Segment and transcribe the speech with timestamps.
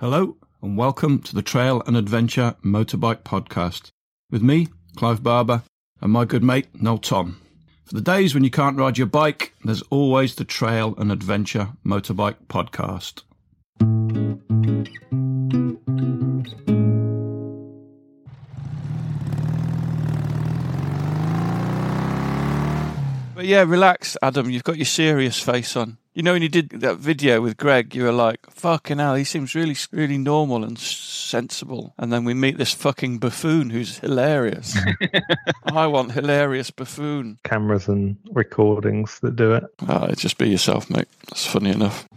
[0.00, 3.90] Hello, and welcome to the Trail and Adventure Motorbike Podcast
[4.30, 5.62] with me, Clive Barber,
[6.00, 7.38] and my good mate, Noel Tom.
[7.84, 11.72] For the days when you can't ride your bike, there's always the Trail and Adventure
[11.84, 13.24] Motorbike Podcast.
[23.34, 24.48] But yeah, relax, Adam.
[24.48, 25.98] You've got your serious face on.
[26.12, 29.22] You know, when you did that video with Greg, you were like, fucking hell, he
[29.22, 31.94] seems really, really normal and sensible.
[31.98, 34.76] And then we meet this fucking buffoon who's hilarious.
[35.66, 37.38] I want hilarious buffoon.
[37.44, 39.62] cameras and recordings that do it.
[39.88, 41.06] Ah, just be yourself, mate.
[41.28, 42.08] That's funny enough.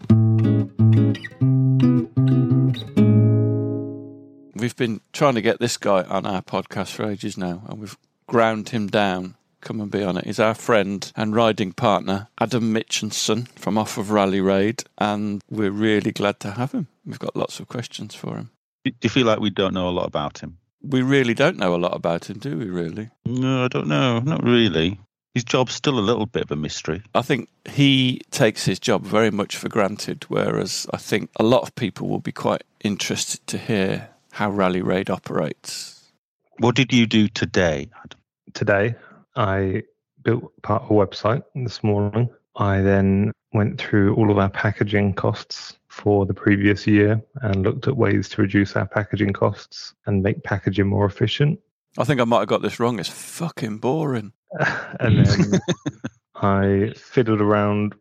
[4.56, 7.98] We've been trying to get this guy on our podcast for ages now, and we've
[8.26, 9.36] ground him down.
[9.64, 13.98] Come and be on it is our friend and riding partner, Adam Mitchinson from Off
[13.98, 16.88] of Rally Raid, and we're really glad to have him.
[17.06, 18.50] We've got lots of questions for him.
[18.84, 20.58] Do you feel like we don't know a lot about him?
[20.82, 23.10] We really don't know a lot about him, do we, really?
[23.26, 24.20] No, I don't know.
[24.20, 25.00] Not really.
[25.34, 27.02] His job's still a little bit of a mystery.
[27.16, 31.62] I think he takes his job very much for granted, whereas I think a lot
[31.62, 36.12] of people will be quite interested to hear how Rally Raid operates.
[36.58, 38.20] What did you do today, Adam?
[38.54, 38.96] Today,
[39.36, 39.84] I
[40.24, 42.30] built part of a website this morning.
[42.56, 47.88] I then went through all of our packaging costs for the previous year and looked
[47.88, 51.60] at ways to reduce our packaging costs and make packaging more efficient.
[51.98, 53.00] I think I might have got this wrong.
[53.00, 54.34] It's fucking boring.
[55.00, 55.60] and then
[56.36, 57.96] I fiddled around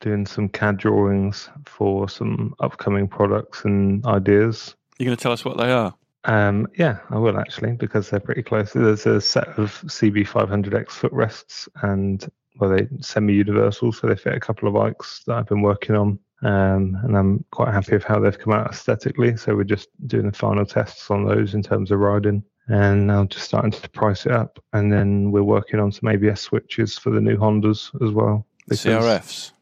[0.00, 4.74] doing some CAD drawings for some upcoming products and ideas.
[4.98, 5.94] You're going to tell us what they are?
[6.24, 8.72] Um, yeah, I will actually because they're pretty close.
[8.72, 14.66] There's a set of CB500X footrests and well, they semi-universal, so they fit a couple
[14.68, 16.18] of bikes that I've been working on.
[16.42, 19.36] Um, and I'm quite happy with how they've come out aesthetically.
[19.36, 23.24] So we're just doing the final tests on those in terms of riding, and now
[23.26, 24.58] just starting to price it up.
[24.72, 28.46] And then we're working on some ABS switches for the new Hondas as well.
[28.70, 29.52] CRFs.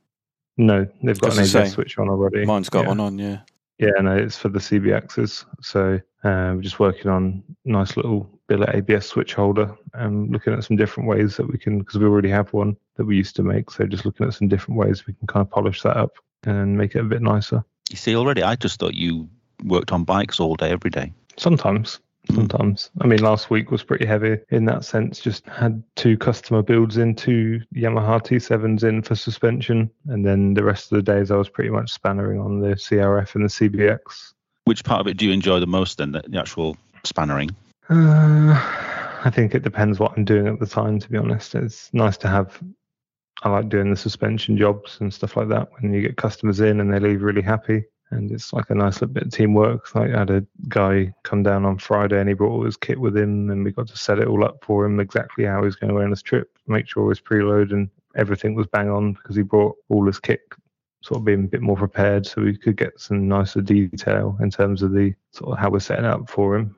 [0.58, 2.44] No, they've got an ABS say, switch on already.
[2.46, 2.88] Mine's got Yeah.
[2.88, 3.40] one on, yeah.
[3.78, 5.44] Yeah, no, it's for the CBXs.
[5.60, 10.64] So uh, we're just working on nice little billet ABS switch holder and looking at
[10.64, 13.42] some different ways that we can, because we already have one that we used to
[13.42, 13.70] make.
[13.70, 16.12] So just looking at some different ways we can kind of polish that up
[16.44, 17.64] and make it a bit nicer.
[17.90, 19.28] You see, already, I just thought you
[19.64, 21.12] worked on bikes all day, every day.
[21.36, 22.00] Sometimes,
[22.32, 22.90] sometimes.
[23.00, 25.20] I mean, last week was pretty heavy in that sense.
[25.20, 29.90] Just had two customer builds in, two Yamaha T7s in for suspension.
[30.08, 33.34] And then the rest of the days I was pretty much spannering on the CRF
[33.34, 34.32] and the CBX.
[34.64, 37.54] Which part of it do you enjoy the most then, the, the actual spannering?
[37.88, 38.54] Uh,
[39.24, 40.98] I think it depends what I'm doing at the time.
[40.98, 42.60] To be honest, it's nice to have.
[43.42, 46.80] I like doing the suspension jobs and stuff like that when you get customers in
[46.80, 49.94] and they leave really happy, and it's like a nice little bit of teamwork.
[49.94, 53.00] Like I had a guy come down on Friday and he brought all his kit
[53.00, 55.76] with him, and we got to set it all up for him exactly how he's
[55.76, 59.12] going to go on his trip, make sure his preload and everything was bang on
[59.12, 60.40] because he brought all his kit
[61.02, 64.50] sort of being a bit more prepared so we could get some nicer detail in
[64.50, 66.74] terms of the sort of how we're setting up for him.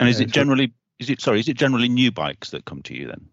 [0.00, 2.94] And is it generally, is it, sorry, is it generally new bikes that come to
[2.94, 3.28] you then?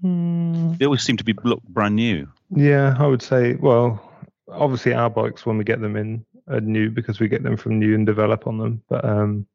[0.00, 0.74] Hmm.
[0.74, 2.28] They always seem to be look brand new.
[2.54, 4.02] Yeah, I would say, well,
[4.48, 7.78] obviously our bikes when we get them in are new because we get them from
[7.78, 8.82] new and develop on them.
[8.88, 9.46] But um,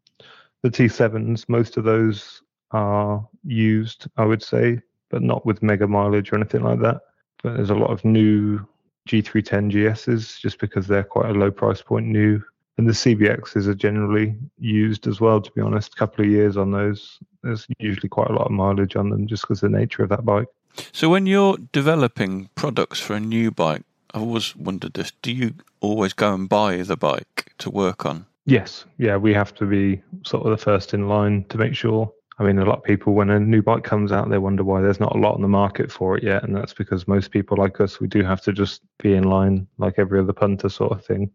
[0.64, 6.32] the T7s, most of those are used, I would say, but not with mega mileage
[6.32, 7.02] or anything like that.
[7.44, 8.60] But there's a lot of new
[9.08, 12.42] G310 GSs just because they're quite a low price point new.
[12.78, 15.94] And the CBXs are generally used as well, to be honest.
[15.94, 17.18] A couple of years on those.
[17.42, 20.26] There's usually quite a lot of mileage on them just because the nature of that
[20.26, 20.48] bike.
[20.92, 23.84] So when you're developing products for a new bike,
[24.18, 28.26] I've always wondered this: Do you always go and buy the bike to work on?
[28.46, 32.12] Yes, yeah, we have to be sort of the first in line to make sure.
[32.40, 34.82] I mean, a lot of people, when a new bike comes out, they wonder why
[34.82, 36.44] there's not a lot on the market for it yet.
[36.44, 39.68] And that's because most people like us, we do have to just be in line
[39.78, 41.30] like every other punter sort of thing.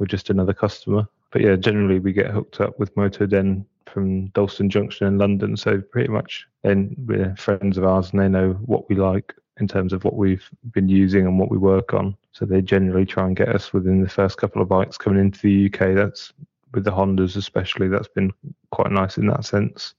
[0.00, 1.06] We're just another customer.
[1.30, 5.56] But yeah, generally we get hooked up with Moto Den from Dalston Junction in London.
[5.56, 9.68] So pretty much then we're friends of ours and they know what we like in
[9.68, 12.16] terms of what we've been using and what we work on.
[12.32, 15.40] So they generally try and get us within the first couple of bikes coming into
[15.40, 15.94] the UK.
[15.94, 16.32] That's
[16.72, 17.88] with the Hondas especially.
[17.88, 18.32] That's been
[18.70, 19.94] quite nice in that sense.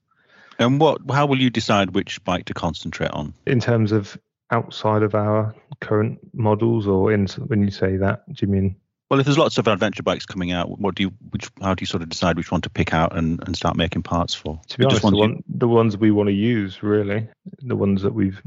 [0.58, 1.02] And what?
[1.10, 3.34] How will you decide which bike to concentrate on?
[3.46, 4.18] In terms of
[4.52, 8.76] outside of our current models, or in when you say that, do you mean
[9.10, 11.14] Well, if there's lots of adventure bikes coming out, what do you?
[11.30, 11.50] Which?
[11.62, 14.04] How do you sort of decide which one to pick out and, and start making
[14.04, 14.60] parts for?
[14.68, 17.28] to be You honest, just the, one, the ones we want to use, really,
[17.62, 18.42] the ones that we've,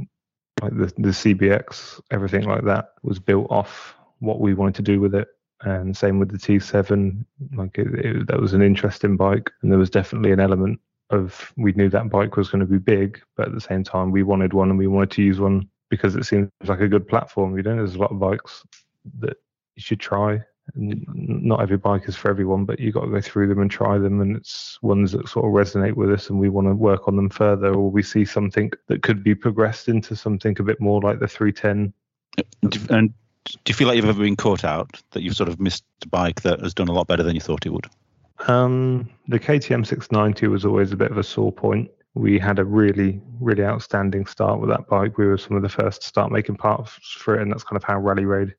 [0.60, 5.00] like the, the CBX, everything like that was built off what we wanted to do
[5.00, 5.28] with it.
[5.62, 7.25] and same with the T7.
[7.56, 11.52] Like it, it, that was an interesting bike, and there was definitely an element of
[11.56, 14.22] we knew that bike was going to be big, but at the same time we
[14.22, 17.56] wanted one and we wanted to use one because it seems like a good platform.
[17.56, 18.64] You know, there's a lot of bikes
[19.19, 19.37] that
[19.76, 20.43] you should try.
[20.75, 23.70] And not every bike is for everyone, but you've got to go through them and
[23.70, 24.20] try them.
[24.20, 27.17] And it's ones that sort of resonate with us, and we want to work on
[27.17, 31.00] them further, or we see something that could be progressed into something a bit more
[31.00, 31.93] like the 310.
[32.91, 33.12] And
[33.44, 36.09] do you feel like you've ever been caught out that you've sort of missed a
[36.09, 37.87] bike that has done a lot better than you thought it would?
[38.49, 41.91] Um, the KTM 690 was always a bit of a sore point.
[42.14, 45.17] We had a really, really outstanding start with that bike.
[45.17, 47.76] We were some of the first to start making parts for it, and that's kind
[47.76, 48.55] of how Rally Raid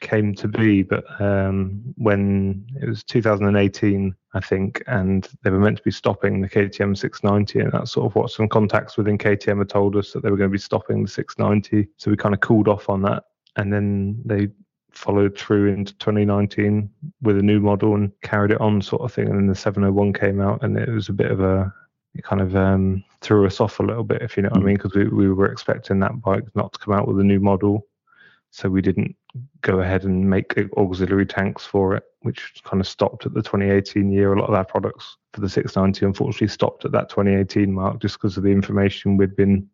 [0.00, 0.82] came to be.
[0.82, 6.40] But um, when it was 2018, I think, and they were meant to be stopping
[6.40, 10.12] the KTM 690, and that's sort of what some contacts within KTM had told us
[10.12, 11.88] that they were going to be stopping the 690.
[11.96, 13.24] So we kind of cooled off on that
[13.56, 14.48] and then they
[14.92, 16.90] followed through into 2019
[17.22, 20.12] with a new model and carried it on sort of thing and then the 701
[20.12, 21.72] came out and it was a bit of a
[22.16, 24.64] it kind of um, threw us off a little bit if you know what i
[24.64, 27.38] mean because we, we were expecting that bike not to come out with a new
[27.38, 27.86] model
[28.50, 29.14] so we didn't
[29.60, 34.10] go ahead and make auxiliary tanks for it which kind of stopped at the 2018
[34.10, 34.32] year.
[34.32, 38.18] A lot of our products for the 690 unfortunately stopped at that 2018 mark just
[38.18, 39.68] because of the information we'd been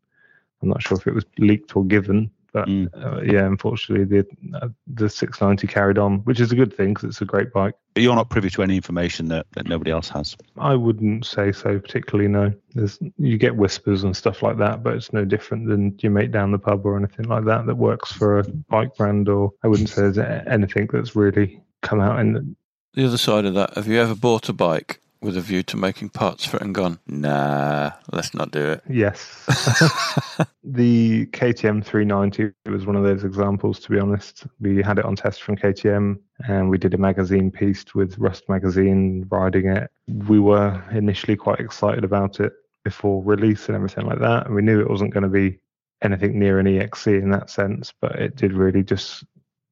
[0.63, 2.89] i'm not sure if it was leaked or given but mm.
[2.95, 4.27] uh, yeah, unfortunately, the
[4.57, 7.75] uh, the 690 carried on, which is a good thing because it's a great bike.
[7.93, 10.35] But you're not privy to any information that, that nobody else has.
[10.57, 12.29] I wouldn't say so particularly.
[12.29, 16.13] No, there's you get whispers and stuff like that, but it's no different than your
[16.13, 19.29] mate down the pub or anything like that that works for a bike brand.
[19.29, 22.57] Or I wouldn't say there's anything that's really come out in.
[22.95, 25.77] The other side of that, have you ever bought a bike with a view to
[25.77, 28.83] making parts for it and gone, nah, let's not do it.
[28.89, 29.45] Yes.
[30.65, 34.47] the KTM 390 was one of those examples, to be honest.
[34.61, 38.49] We had it on test from KTM and we did a magazine piece with Rust
[38.49, 39.91] Magazine riding it.
[40.07, 42.53] We were initially quite excited about it
[42.85, 44.47] before release and everything like that.
[44.47, 45.59] And we knew it wasn't going to be
[46.03, 49.25] anything near an EXC in that sense, but it did really just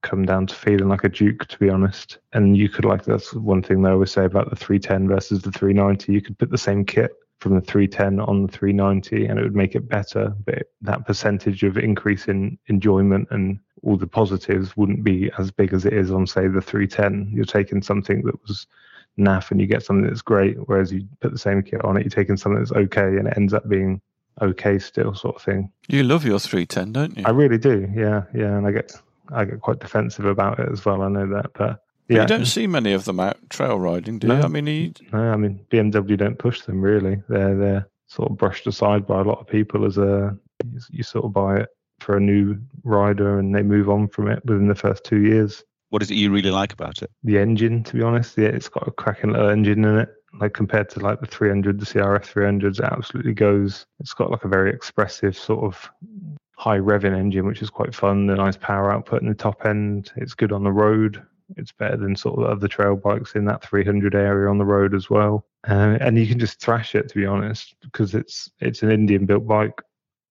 [0.04, 2.18] come down to feeling like a Duke, to be honest.
[2.32, 5.50] And you could like that's one thing they always say about the 310 versus the
[5.50, 6.12] 390.
[6.12, 7.10] You could put the same kit
[7.40, 11.62] from the 310 on the 390 and it would make it better but that percentage
[11.62, 16.10] of increase in enjoyment and all the positives wouldn't be as big as it is
[16.10, 18.66] on say the 310 you're taking something that was
[19.18, 22.04] naff and you get something that's great whereas you put the same kit on it
[22.04, 24.00] you're taking something that's okay and it ends up being
[24.40, 28.22] okay still sort of thing you love your 310 don't you i really do yeah
[28.34, 28.90] yeah and i get
[29.32, 31.02] I get quite defensive about it as well.
[31.02, 34.18] I know that, but yeah, but you don't see many of them out trail riding,
[34.18, 34.42] do no, you?
[34.42, 34.92] I mean, you...
[35.12, 37.22] no, I mean BMW don't push them really.
[37.28, 41.02] They're they're sort of brushed aside by a lot of people as a you, you
[41.02, 41.68] sort of buy it
[42.00, 45.64] for a new rider and they move on from it within the first two years.
[45.90, 47.10] What is it you really like about it?
[47.22, 48.36] The engine, to be honest.
[48.36, 50.08] Yeah, it's got a cracking little engine in it.
[50.40, 53.86] Like compared to like the 300, the CRF 300s, it absolutely goes.
[54.00, 55.90] It's got like a very expressive sort of
[56.56, 58.26] high revving engine, which is quite fun.
[58.26, 60.12] The nice power output in the top end.
[60.16, 61.22] It's good on the road.
[61.56, 64.94] It's better than sort of other trail bikes in that 300 area on the road
[64.94, 65.46] as well.
[65.68, 69.26] Uh, and you can just thrash it, to be honest, because it's it's an Indian
[69.26, 69.80] built bike.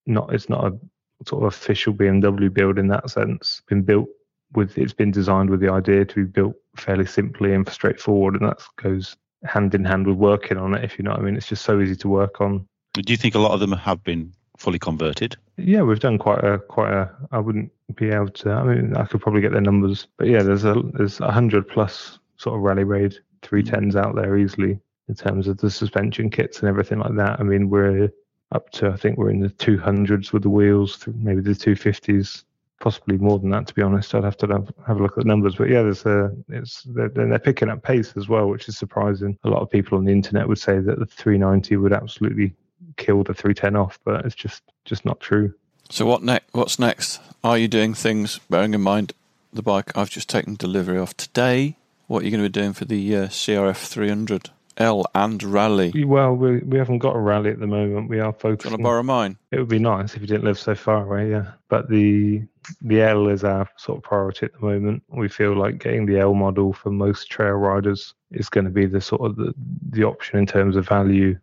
[0.06, 0.80] Not it's not a
[1.28, 3.62] sort of official BMW build in that sense.
[3.68, 4.08] Been built
[4.54, 8.50] with it's been designed with the idea to be built fairly simply and straightforward, and
[8.50, 10.84] that goes hand in hand with working on it.
[10.84, 12.68] If you know what I mean, it's just so easy to work on.
[12.94, 14.34] Do you think a lot of them have been
[14.64, 15.36] fully converted?
[15.58, 17.12] Yeah, we've done quite a quite a.
[17.32, 18.52] I wouldn't be able to.
[18.52, 21.68] I mean, I could probably get their numbers, but yeah, there's a there's a hundred
[21.68, 23.70] plus sort of rally raid three mm.
[23.70, 24.80] tens out there easily
[25.10, 27.40] in terms of the suspension kits and everything like that.
[27.40, 28.10] I mean, we're
[28.54, 31.76] up to I think we're in the two hundreds with the wheels, maybe the two
[31.76, 32.46] fifties,
[32.80, 33.68] possibly more than that.
[33.68, 35.56] To be honest, I'd have to have, have a look at the numbers.
[35.56, 39.38] But yeah, there's a it's they're, they're picking up pace as well, which is surprising.
[39.44, 42.56] A lot of people on the internet would say that the 390 would absolutely
[42.98, 45.54] kill the 310 off, but it's just just not true.
[45.90, 46.54] So what next?
[46.54, 47.20] What's next?
[47.44, 49.14] Are you doing things bearing in mind
[49.52, 51.78] the bike I've just taken delivery of today?
[52.08, 56.04] What are you going to be doing for the uh, CRF 300 L and Rally?
[56.06, 58.10] Well, we we haven't got a Rally at the moment.
[58.10, 58.58] We are focusing.
[58.58, 59.38] Do you want to borrow mine?
[59.52, 61.32] It would be nice if you didn't live so far away.
[61.32, 62.44] Yeah, but the
[62.82, 65.04] the L is our sort of priority at the moment.
[65.10, 68.86] We feel like getting the L model for most trail riders is going to be
[68.86, 69.54] the sort of the,
[69.90, 71.38] the option in terms of value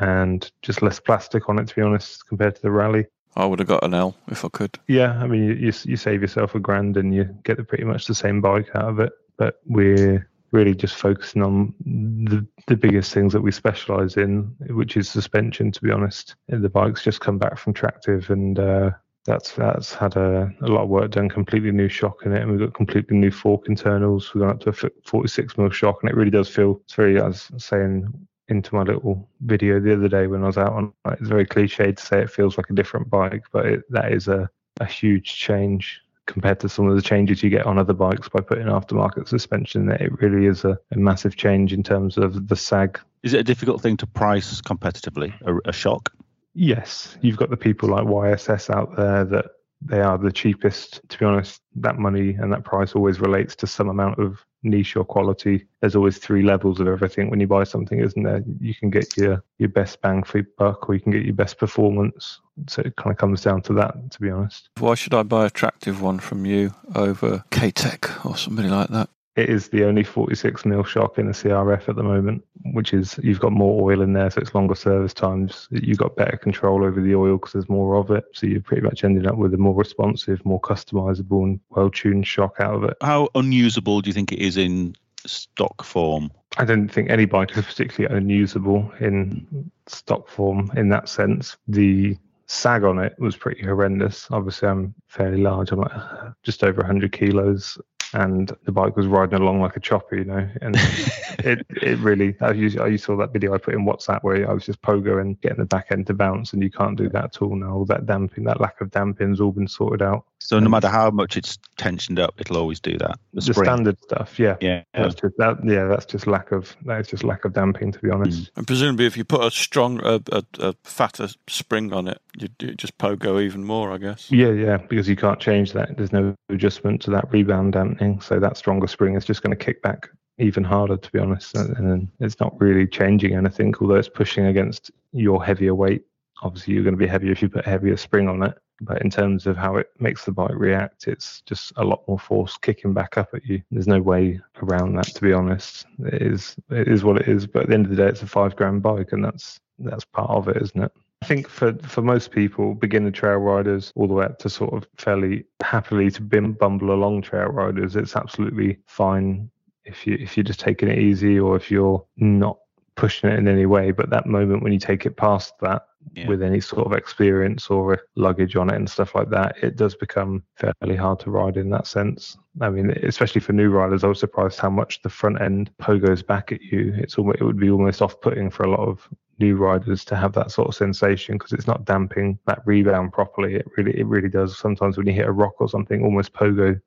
[0.00, 3.06] and just less plastic on it, to be honest, compared to the Rally.
[3.36, 4.78] I would have got an L if I could.
[4.88, 8.06] Yeah, I mean, you, you, you save yourself a grand and you get pretty much
[8.06, 9.12] the same bike out of it.
[9.36, 14.96] But we're really just focusing on the the biggest things that we specialize in, which
[14.96, 15.70] is suspension.
[15.70, 18.90] To be honest, the bikes just come back from Tractive, and uh,
[19.26, 22.50] That's that's had a, a lot of work done, completely new shock in it, and
[22.50, 24.32] we've got completely new fork internals.
[24.34, 27.20] We've gone up to a 46 mil shock, and it really does feel it's very.
[27.20, 30.72] As I was saying into my little video the other day when I was out
[30.72, 30.92] on.
[31.06, 34.28] It's very cliche to say it feels like a different bike, but it, that is
[34.28, 38.28] a a huge change compared to some of the changes you get on other bikes
[38.28, 39.86] by putting aftermarket suspension.
[39.86, 43.00] That it really is a, a massive change in terms of the sag.
[43.22, 45.32] Is it a difficult thing to price competitively?
[45.42, 46.12] A, a shock?
[46.54, 49.46] Yes, you've got the people like YSS out there that
[49.82, 51.00] they are the cheapest.
[51.08, 54.96] To be honest, that money and that price always relates to some amount of niche
[54.96, 55.66] or quality.
[55.80, 58.42] There's always three levels of everything when you buy something, isn't there?
[58.60, 61.34] You can get your your best bang for your buck, or you can get your
[61.34, 62.40] best performance.
[62.68, 64.68] So it kind of comes down to that, to be honest.
[64.78, 69.08] Why should I buy a Tractive one from you over K-Tech or somebody like that?
[69.36, 73.18] It is the only 46 mil shock in the CRF at the moment, which is
[73.22, 75.68] you've got more oil in there, so it's longer service times.
[75.70, 78.24] You've got better control over the oil because there's more of it.
[78.32, 82.26] So you're pretty much ending up with a more responsive, more customizable, and well tuned
[82.26, 82.96] shock out of it.
[83.00, 84.96] How unusable do you think it is in
[85.26, 86.30] stock form?
[86.58, 91.56] I don't think any bike is particularly unusable in stock form in that sense.
[91.68, 94.26] The sag on it was pretty horrendous.
[94.32, 95.70] Obviously, I'm fairly large.
[95.70, 97.78] I'm like uh, just over 100 kilos
[98.12, 100.48] and the bike was riding along like a chopper, you know.
[100.60, 100.74] And
[101.38, 104.52] it it really, I you, you saw that video I put in WhatsApp where I
[104.52, 107.24] was just pogo and getting the back end to bounce, and you can't do that
[107.24, 107.74] at all now.
[107.74, 110.24] All that damping, that lack of damping's all been sorted out.
[110.42, 113.20] So no matter how much it's tensioned up, it'll always do that.
[113.34, 115.58] The, the standard stuff, yeah, yeah, that's just that.
[115.64, 118.44] Yeah, that's just lack of that is just lack of damping, to be honest.
[118.44, 118.50] Mm.
[118.56, 122.48] And presumably, if you put a strong, a, a, a fatter spring on it, you
[122.74, 124.30] just pogo even more, I guess.
[124.32, 125.96] Yeah, yeah, because you can't change that.
[125.96, 129.64] There's no adjustment to that rebound dampening, so that stronger spring is just going to
[129.64, 131.54] kick back even harder, to be honest.
[131.54, 136.02] And it's not really changing anything, although it's pushing against your heavier weight.
[136.42, 138.54] Obviously, you're going to be heavier if you put heavier spring on it.
[138.80, 142.18] But in terms of how it makes the bike react, it's just a lot more
[142.18, 143.62] force kicking back up at you.
[143.70, 145.86] There's no way around that, to be honest.
[146.00, 147.46] It is it is what it is.
[147.46, 150.04] But at the end of the day, it's a five grand bike, and that's that's
[150.04, 150.92] part of it, isn't it?
[151.22, 154.72] I think for, for most people, beginner trail riders, all the way up to sort
[154.72, 159.50] of fairly happily to bim, bumble along trail riders, it's absolutely fine
[159.84, 162.58] if you if you're just taking it easy or if you're not
[163.00, 163.90] pushing it in any way.
[163.90, 166.28] But that moment when you take it past that yeah.
[166.28, 169.94] with any sort of experience or luggage on it and stuff like that, it does
[169.94, 172.36] become fairly hard to ride in that sense.
[172.60, 176.24] I mean, especially for new riders, I was surprised how much the front end pogos
[176.24, 176.94] back at you.
[176.96, 180.34] It's almost, it would be almost off-putting for a lot of new riders to have
[180.34, 183.54] that sort of sensation because it's not damping that rebound properly.
[183.54, 184.58] It really it really does.
[184.58, 186.78] Sometimes when you hit a rock or something, almost pogo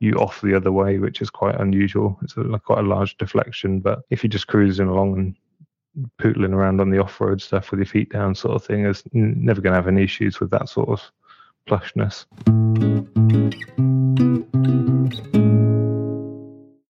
[0.00, 2.18] you off the other way, which is quite unusual.
[2.22, 3.80] It's a, quite a large deflection.
[3.80, 5.36] But if you're just cruising along and
[6.20, 9.60] pootling around on the off-road stuff with your feet down, sort of thing, is never
[9.60, 11.00] going to have any issues with that sort of
[11.66, 12.26] plushness.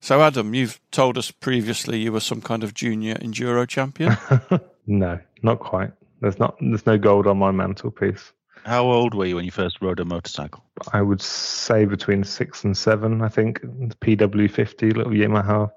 [0.00, 4.16] So, Adam, you've told us previously you were some kind of junior enduro champion.
[4.86, 5.92] no, not quite.
[6.20, 6.56] There's not.
[6.60, 8.32] There's no gold on my mantelpiece.
[8.64, 10.64] How old were you when you first rode a motorcycle?
[10.92, 13.22] I would say between six and seven.
[13.22, 15.70] I think the PW50, little Yamaha,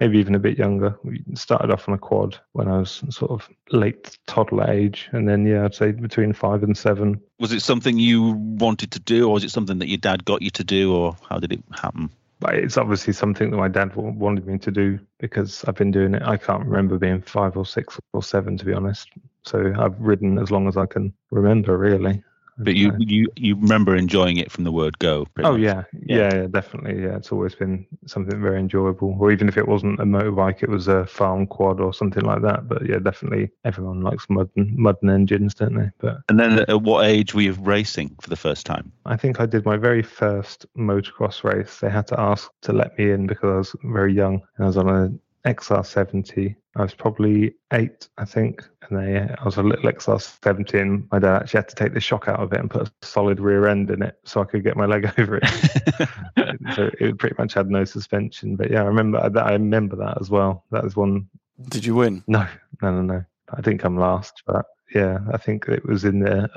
[0.00, 0.96] maybe even a bit younger.
[1.04, 5.28] We started off on a quad when I was sort of late toddler age, and
[5.28, 7.20] then yeah, I'd say between five and seven.
[7.38, 10.42] Was it something you wanted to do, or was it something that your dad got
[10.42, 12.10] you to do, or how did it happen?
[12.40, 16.14] but it's obviously something that my dad wanted me to do because I've been doing
[16.14, 16.22] it.
[16.22, 19.10] I can't remember being five or six or seven, to be honest.
[19.42, 22.24] So I've ridden as long as I can remember, really.
[22.62, 25.26] But you, you you remember enjoying it from the word go?
[25.38, 25.84] Oh yeah.
[26.06, 26.34] yeah.
[26.34, 27.02] yeah, definitely.
[27.02, 29.16] Yeah, it's always been something very enjoyable.
[29.18, 32.42] Or even if it wasn't a motorbike, it was a farm quad or something like
[32.42, 32.68] that.
[32.68, 35.90] But yeah, definitely, everyone likes mud and mud and engines, don't they?
[35.98, 38.92] But and then at what age were you racing for the first time?
[39.06, 41.78] I think I did my very first motocross race.
[41.80, 44.66] They had to ask to let me in because I was very young and I
[44.66, 45.10] was on a
[45.46, 46.54] XR70.
[46.76, 51.10] I was probably eight, I think, and they, I was a little XR70.
[51.10, 53.40] My dad actually had to take the shock out of it and put a solid
[53.40, 56.68] rear end in it so I could get my leg over it.
[56.76, 58.56] so it pretty much had no suspension.
[58.56, 59.46] But yeah, I remember that.
[59.46, 60.64] I remember that as well.
[60.70, 61.28] That was one.
[61.68, 62.22] Did you win?
[62.26, 62.46] No,
[62.82, 63.24] no, no, no.
[63.52, 66.48] I didn't come last, but yeah, I think it was in the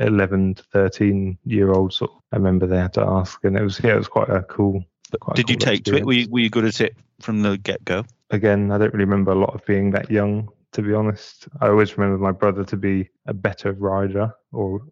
[0.00, 2.10] 11 to 13 year old sort.
[2.10, 4.42] Of, I remember they had to ask, and it was yeah, it was quite a
[4.42, 4.84] cool.
[5.20, 5.86] Quite Did cool you take experience.
[5.86, 6.06] to it?
[6.06, 8.04] Were you, were you good at it from the get go?
[8.30, 11.48] Again, I don't really remember a lot of being that young, to be honest.
[11.60, 14.82] I always remember my brother to be a better rider, or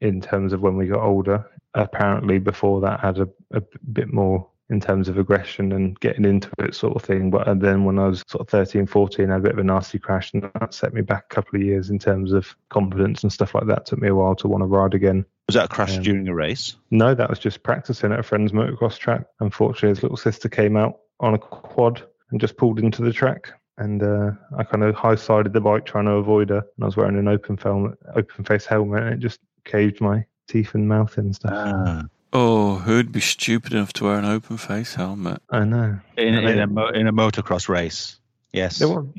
[0.00, 1.48] in terms of when we got older.
[1.74, 6.50] Apparently, before that, had a, a bit more in terms of aggression and getting into
[6.58, 7.30] it sort of thing.
[7.30, 9.58] But and then when I was sort of 13, 14, I had a bit of
[9.58, 12.56] a nasty crash and that set me back a couple of years in terms of
[12.70, 13.80] confidence and stuff like that.
[13.80, 15.26] It took me a while to want to ride again.
[15.48, 16.76] Was that a crash um, during a race?
[16.90, 19.26] No, that was just practicing at a friend's motocross track.
[19.40, 22.02] Unfortunately, his little sister came out on a quad
[22.32, 23.52] and just pulled into the track.
[23.78, 26.58] And uh, I kind of high sided the bike trying to avoid her.
[26.58, 30.24] And I was wearing an open, helmet, open face helmet and it just caved my
[30.48, 31.52] teeth and mouth and stuff.
[31.54, 32.02] Ah.
[32.34, 35.42] Oh, who'd be stupid enough to wear an open face helmet?
[35.50, 36.00] I know.
[36.16, 38.18] In, in, a, mo- in a motocross race.
[38.52, 38.80] Yes.
[38.80, 39.10] no,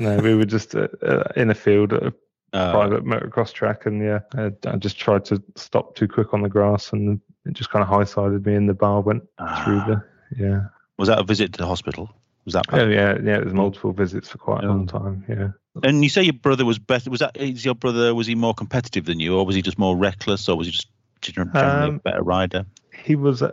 [0.00, 2.14] no, we were just uh, uh, in a field at a
[2.52, 6.42] uh, private motocross track, and yeah, I, I, just tried to stop too quick on
[6.42, 9.62] the grass, and it just kind of high sided me, and the bar went ah.
[9.64, 10.04] through the.
[10.36, 10.66] Yeah.
[10.98, 12.10] Was that a visit to the hospital?
[12.44, 12.66] Was that?
[12.72, 13.38] Oh yeah, yeah.
[13.38, 15.24] It was multiple visits for quite a long time.
[15.28, 15.48] Yeah.
[15.82, 17.10] And you say your brother was better.
[17.10, 18.14] Was that is your brother?
[18.14, 20.72] Was he more competitive than you, or was he just more reckless, or was he
[20.72, 20.88] just
[21.20, 22.64] generally um, a better rider?
[22.94, 23.52] He was a,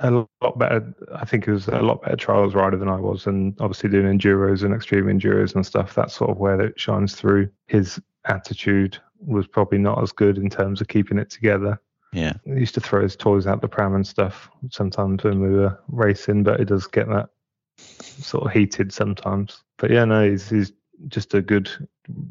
[0.00, 0.94] a, lot better.
[1.14, 4.18] I think he was a lot better trials rider than I was, and obviously doing
[4.18, 5.94] enduros and extreme enduros and stuff.
[5.94, 7.50] That's sort of where it shines through.
[7.66, 11.80] His attitude was probably not as good in terms of keeping it together.
[12.12, 15.50] Yeah, he used to throw his toys out the pram and stuff sometimes when we
[15.50, 17.30] were racing, but it does get that
[17.78, 19.62] sort of heated sometimes.
[19.78, 20.72] But yeah, no, he's he's
[21.08, 21.70] just a good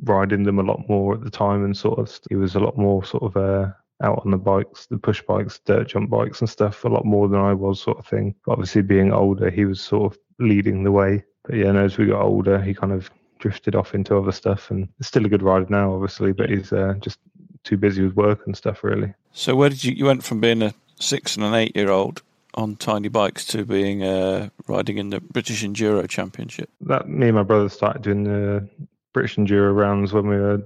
[0.04, 2.78] riding them a lot more at the time, and sort of he was a lot
[2.78, 3.72] more sort of uh,
[4.02, 7.28] out on the bikes, the push bikes, dirt jump bikes, and stuff a lot more
[7.28, 8.36] than I was, sort of thing.
[8.46, 11.24] But obviously, being older, he was sort of leading the way.
[11.44, 13.10] But yeah, no, as we got older, he kind of
[13.40, 16.94] drifted off into other stuff, and still a good rider now, obviously, but he's uh,
[17.00, 17.20] just
[17.64, 19.14] too busy with work and stuff, really.
[19.32, 22.22] So where did you you went from being a six and an eight year old
[22.56, 26.70] on tiny bikes to being uh, riding in the British Enduro Championship?
[26.82, 28.68] That me and my brother started doing the
[29.14, 30.62] British Enduro rounds when we were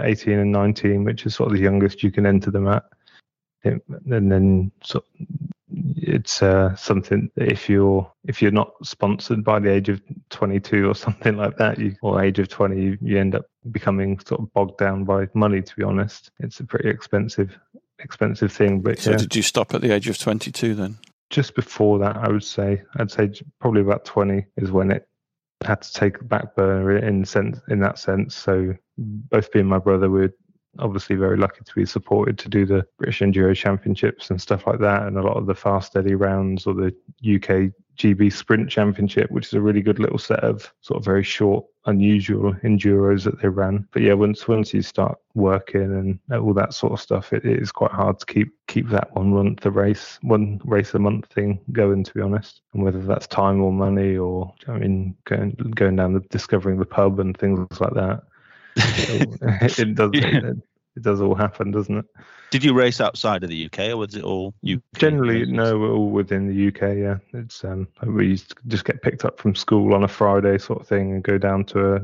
[0.00, 2.84] 18 and 19, which is sort of the youngest you can enter them at.
[3.62, 5.04] And then so
[5.96, 10.88] it's uh, something that if you're if you're not sponsored by the age of 22
[10.88, 14.40] or something like that, you or age of 20, you, you end up becoming sort
[14.40, 15.62] of bogged down by money.
[15.62, 17.58] To be honest, it's a pretty expensive
[17.98, 18.80] expensive thing.
[18.80, 19.16] But so yeah.
[19.18, 20.98] did you stop at the age of 22 then?
[21.28, 22.82] Just before that, I would say.
[22.96, 25.08] I'd say probably about 20 is when it
[25.62, 28.34] had to take back burner in sense in that sense.
[28.34, 30.32] So both being my brother, we're
[30.78, 34.80] obviously very lucky to be supported to do the British Enduro Championships and stuff like
[34.80, 39.30] that, and a lot of the Fast Eddy rounds or the UK GB Sprint Championship,
[39.30, 43.40] which is a really good little set of sort of very short, unusual enduros that
[43.40, 43.86] they ran.
[43.92, 47.60] But yeah, once once you start working and all that sort of stuff, it, it
[47.60, 51.26] is quite hard to keep keep that one run the race, one race a month
[51.26, 52.04] thing going.
[52.04, 56.14] To be honest, and whether that's time or money, or I mean, going going down
[56.14, 58.22] the discovering the pub and things like that.
[58.76, 60.10] it, it does.
[60.14, 60.50] Yeah.
[60.50, 60.56] It,
[60.96, 62.04] it does all happen, doesn't it?
[62.50, 64.80] Did you race outside of the UK, or was it all UK?
[64.96, 66.96] Generally, no, we're all within the UK.
[66.96, 70.58] Yeah, it's um, we used to just get picked up from school on a Friday
[70.58, 71.94] sort of thing and go down to.
[71.94, 72.00] A,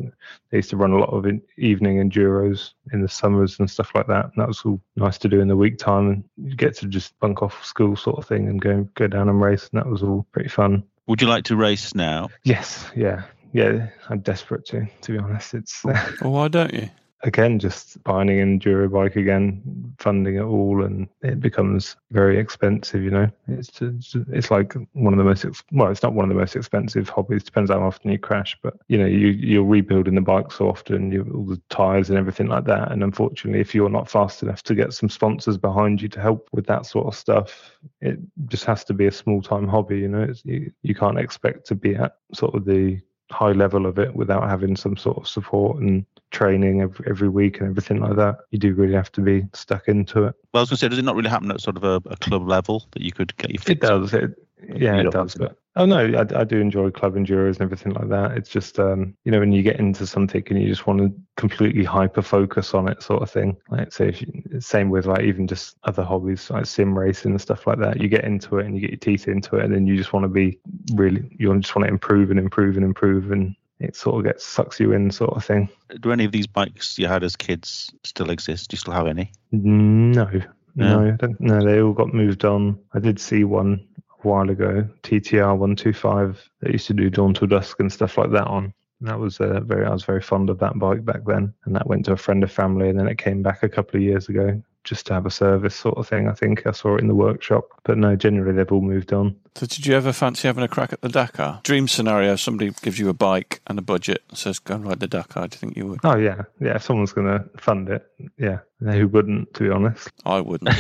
[0.51, 3.91] they used to run a lot of in, evening enduros in the summers and stuff
[3.97, 4.27] like that.
[4.27, 6.87] And that was all nice to do in the week time, and you get to
[6.87, 9.91] just bunk off school sort of thing and go go down and race, and that
[9.91, 10.85] was all pretty fun.
[11.09, 12.29] Would you like to race now?
[12.45, 13.89] Yes, yeah, yeah.
[14.09, 14.87] I'm desperate to.
[15.03, 15.85] To be honest, it's.
[15.85, 16.89] well, why don't you?
[17.23, 23.03] Again, just buying an enduro bike again, funding it all, and it becomes very expensive.
[23.03, 26.29] You know, it's just, it's like one of the most well, it's not one of
[26.29, 27.45] the most expensive hobbies.
[27.45, 31.11] Depends how often you crash, but you know, you you're rebuilding the bike so often,
[31.11, 32.93] you all the tires and everything like that.
[32.93, 36.49] And unfortunately, if you're not fast enough to get some sponsors behind you to help
[36.53, 39.99] with that sort of stuff, it just has to be a small time hobby.
[39.99, 43.01] You know, it's, you you can't expect to be at sort of the
[43.31, 47.61] high level of it without having some sort of support and training every, every week
[47.61, 48.37] and everything like that.
[48.51, 50.35] You do really have to be stuck into it.
[50.53, 51.85] Well, as I was going to say, does it not really happen at sort of
[51.85, 53.79] a, a club level that you could get your fit?
[53.79, 54.15] It does.
[54.15, 54.35] It,
[54.75, 55.35] yeah, it does.
[55.35, 58.33] But oh no, I, I do enjoy club enduros and everything like that.
[58.33, 61.13] It's just um, you know when you get into something and you just want to
[61.37, 63.57] completely hyper focus on it, sort of thing.
[63.69, 67.41] Like say, if you, same with like even just other hobbies like sim racing and
[67.41, 68.01] stuff like that.
[68.01, 70.13] You get into it and you get your teeth into it, and then you just
[70.13, 70.59] want to be
[70.95, 74.45] really, you just want to improve and improve and improve and it sort of gets
[74.45, 75.69] sucks you in, sort of thing.
[76.01, 78.71] Do any of these bikes you had as kids still exist?
[78.71, 79.31] Do you still have any?
[79.53, 80.31] No,
[80.75, 81.65] no, no.
[81.65, 82.79] They all got moved on.
[82.95, 86.49] I did see one a while ago, TTR one two five.
[86.61, 88.73] That used to do Dawn to Dusk and stuff like that on.
[89.01, 89.85] And that was uh, very.
[89.85, 92.43] I was very fond of that bike back then, and that went to a friend
[92.43, 95.27] of family, and then it came back a couple of years ago just to have
[95.27, 96.29] a service sort of thing.
[96.29, 99.37] I think I saw it in the workshop, but no, generally they've all moved on.
[99.55, 101.61] So, did you ever fancy having a crack at the Dakar?
[101.65, 105.01] Dream scenario: somebody gives you a bike and a budget, and says, "Go and ride
[105.01, 106.01] the Dakar." Do you think you would?
[106.05, 106.77] Oh yeah, yeah.
[106.77, 108.61] If someone's going to fund it, yeah.
[108.81, 109.53] Who wouldn't?
[109.55, 110.75] To be honest, I wouldn't.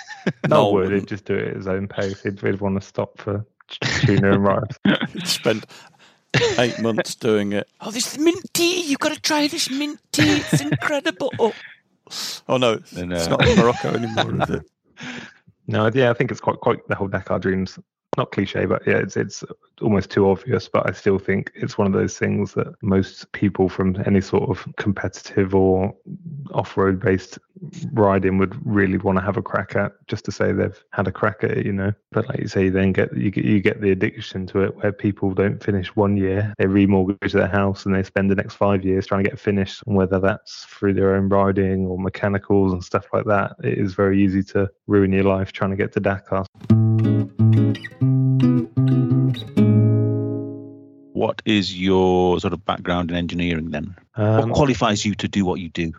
[0.48, 0.92] no, would.
[0.92, 2.22] He'd just do it at his own pace.
[2.22, 3.44] He'd, he'd want to stop for
[3.80, 4.78] tuna and rice.
[5.12, 5.66] He spent
[6.58, 7.68] eight months doing it.
[7.80, 8.82] Oh, this mint tea!
[8.82, 10.40] You've got to try this mint tea.
[10.40, 11.32] It's incredible.
[12.48, 14.62] Oh, no, it's, And, uh, it's not in Morocco anymore, is it?
[15.68, 17.78] No, yeah, I think it's quite quite the whole Dakar Dreams.
[18.18, 19.42] Not cliche, but yeah, it's it's
[19.80, 20.68] almost too obvious.
[20.68, 24.50] But I still think it's one of those things that most people from any sort
[24.50, 25.94] of competitive or
[26.52, 27.38] off-road based
[27.94, 31.12] riding would really want to have a crack at, just to say they've had a
[31.12, 31.90] crack at it, you know.
[32.10, 34.76] But like you say, you then get you get you get the addiction to it,
[34.76, 38.56] where people don't finish one year, they remortgage their house, and they spend the next
[38.56, 39.84] five years trying to get finished.
[39.86, 43.94] And whether that's through their own riding or mechanicals and stuff like that, it is
[43.94, 46.44] very easy to ruin your life trying to get to Dakar.
[51.22, 53.94] What is your sort of background in engineering then?
[54.16, 55.92] Um, what qualifies you to do what you do?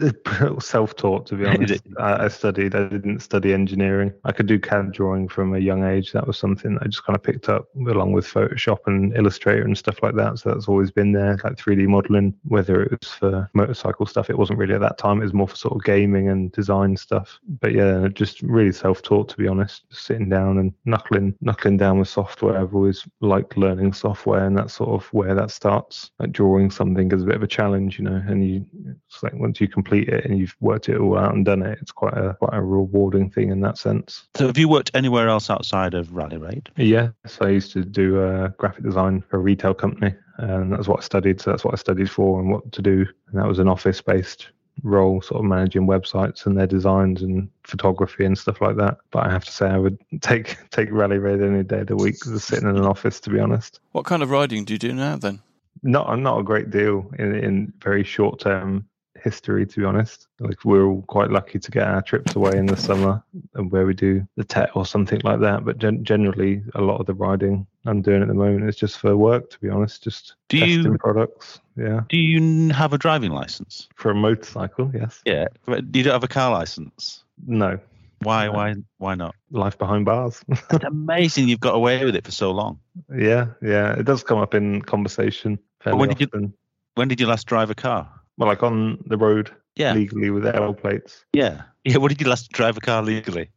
[0.60, 1.82] self-taught to be honest.
[1.98, 4.12] I, I studied i didn't study engineering.
[4.24, 6.12] I could do cad drawing from a young age.
[6.12, 9.76] That was something i just kind of picked up along with photoshop and illustrator and
[9.76, 10.38] stuff like that.
[10.38, 14.30] So that's always been there like 3d modeling whether it was for motorcycle stuff.
[14.30, 15.20] It wasn't really at that time.
[15.20, 17.38] It was more for sort of gaming and design stuff.
[17.60, 19.88] But yeah just really self-taught to be honest.
[19.90, 22.58] Just sitting down and knuckling knuckling down with software.
[22.58, 26.10] I've always liked learning software and that's sort of where that starts.
[26.18, 28.64] Like drawing something is a bit of a challenge you know and you
[29.06, 31.78] it's like once you complete it and you've worked it all out and done it,
[31.82, 34.24] it's quite a quite a rewarding thing in that sense.
[34.36, 36.70] So have you worked anywhere else outside of Rally Raid?
[36.76, 40.88] Yeah, so I used to do uh, graphic design for a retail company, and that's
[40.88, 41.40] what I studied.
[41.40, 43.06] So that's what I studied for and what to do.
[43.28, 44.48] And that was an office based
[44.82, 48.96] role, sort of managing websites and their designs and photography and stuff like that.
[49.10, 51.96] But I have to say, I would take take Rally Raid any day of the
[51.96, 53.20] week, just sitting in an office.
[53.20, 55.40] To be honest, What kind of riding do you do now then?
[55.82, 58.84] not not a great deal in in very short term
[59.22, 62.66] history to be honest like we're all quite lucky to get our trips away in
[62.66, 63.22] the summer
[63.54, 66.98] and where we do the tet or something like that but gen- generally a lot
[67.00, 70.02] of the riding i'm doing at the moment is just for work to be honest
[70.04, 73.88] just Do testing you- products yeah Do you have a driving license?
[73.94, 75.46] for a motorcycle yes Yeah.
[75.66, 77.24] But You don't have a car license.
[77.46, 77.78] no
[78.22, 78.46] Why?
[78.46, 78.52] No.
[78.52, 78.74] Why?
[78.98, 79.34] Why not?
[79.50, 82.78] life behind bars It's amazing you've got away with it for so long.
[83.14, 86.52] yeah yeah it does come up in conversation fairly when did you-
[86.96, 88.08] When did you last drive a car?
[88.40, 89.92] Well like on the road Yeah.
[89.94, 91.62] legally with L plates Yeah.
[91.84, 91.98] Yeah.
[91.98, 93.50] What did you last drive a car legally?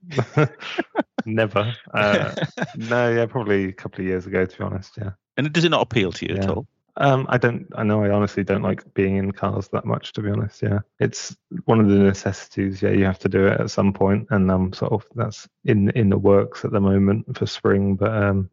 [1.26, 2.36] never uh,
[2.76, 5.70] no yeah probably a couple of years ago to be honest yeah And does it
[5.70, 6.68] not appeal to you at all?
[6.98, 7.66] Um, I don't.
[7.76, 8.04] I know.
[8.04, 10.14] I honestly don't like being in cars that much.
[10.14, 12.84] To be honest, yeah, it's one of the necessities.
[12.84, 15.90] Yeah, you have to do it at some point, and um, sort of that's in
[15.98, 17.96] in the works at the moment for spring.
[17.96, 18.48] But um,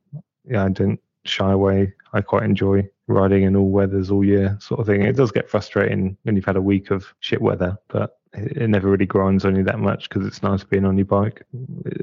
[0.47, 1.93] yeah, I don't shy away.
[2.13, 5.03] I quite enjoy riding in all weathers all year, sort of thing.
[5.03, 8.69] It does get frustrating when you've had a week of shit weather, but it, it
[8.69, 11.43] never really grinds on you that much because it's nice being on your bike.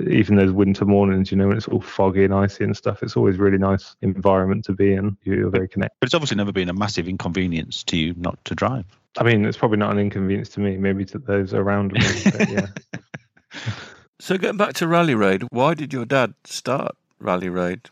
[0.10, 3.16] Even those winter mornings, you know, when it's all foggy and icy and stuff, it's
[3.16, 5.18] always really nice environment to be in.
[5.24, 5.98] You're very connected.
[6.00, 8.86] But it's obviously never been a massive inconvenience to you not to drive.
[9.18, 12.02] I mean, it's probably not an inconvenience to me, maybe to those around me.
[12.26, 12.68] But yeah.
[14.20, 17.90] So getting back to Rally Raid, why did your dad start Rally Raid?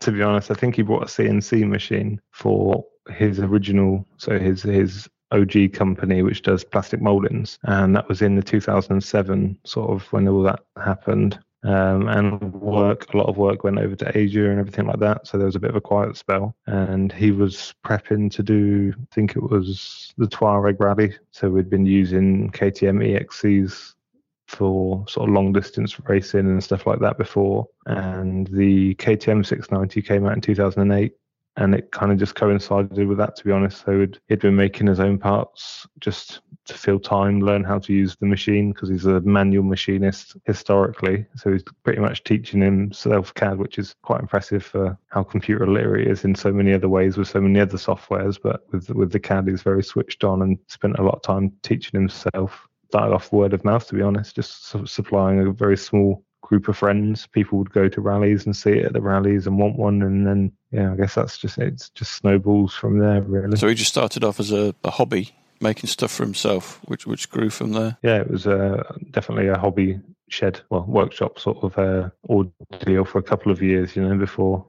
[0.00, 4.62] To be honest, I think he bought a CNC machine for his original, so his
[4.62, 10.10] his OG company, which does plastic moldings, and that was in the 2007 sort of
[10.12, 11.38] when all that happened.
[11.64, 15.26] Um, and work, a lot of work went over to Asia and everything like that.
[15.26, 16.54] So there was a bit of a quiet spell.
[16.66, 21.16] And he was prepping to do, I think it was the Tuareg Rally.
[21.32, 23.94] So we'd been using KTM EXCs
[24.48, 27.68] for sort of long distance racing and stuff like that before.
[27.86, 31.12] And the KTM 690 came out in 2008.
[31.56, 33.84] And it kind of just coincided with that, to be honest.
[33.84, 37.92] So he'd, he'd been making his own parts just to fill time, learn how to
[37.92, 41.26] use the machine because he's a manual machinist historically.
[41.34, 46.06] So he's pretty much teaching himself CAD, which is quite impressive for how computer literate
[46.06, 48.38] he is in so many other ways with so many other softwares.
[48.40, 51.52] But with with the CAD, he's very switched on and spent a lot of time
[51.64, 55.76] teaching himself started off word of mouth, to be honest, just su- supplying a very
[55.76, 57.26] small group of friends.
[57.26, 60.26] People would go to rallies and see it at the rallies and want one, and
[60.26, 63.56] then yeah, I guess that's just it's just snowballs from there, really.
[63.56, 67.30] So he just started off as a, a hobby, making stuff for himself, which which
[67.30, 67.98] grew from there.
[68.02, 73.18] yeah, it was uh, definitely a hobby shed, well, workshop sort of uh, ordeal for
[73.18, 74.66] a couple of years, you know, before